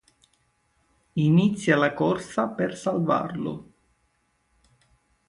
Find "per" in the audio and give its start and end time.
2.61-2.75